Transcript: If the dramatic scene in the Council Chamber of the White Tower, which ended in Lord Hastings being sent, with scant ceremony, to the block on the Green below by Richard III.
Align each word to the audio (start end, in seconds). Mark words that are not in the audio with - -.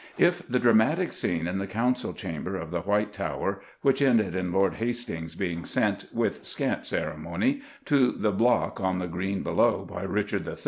If 0.17 0.47
the 0.49 0.57
dramatic 0.57 1.11
scene 1.11 1.45
in 1.47 1.59
the 1.59 1.67
Council 1.67 2.11
Chamber 2.11 2.55
of 2.55 2.71
the 2.71 2.81
White 2.81 3.13
Tower, 3.13 3.61
which 3.83 4.01
ended 4.01 4.33
in 4.33 4.51
Lord 4.51 4.73
Hastings 4.77 5.35
being 5.35 5.63
sent, 5.63 6.07
with 6.11 6.43
scant 6.43 6.87
ceremony, 6.87 7.61
to 7.85 8.11
the 8.11 8.31
block 8.31 8.79
on 8.81 8.97
the 8.97 9.05
Green 9.05 9.43
below 9.43 9.85
by 9.87 10.01
Richard 10.01 10.47
III. 10.47 10.55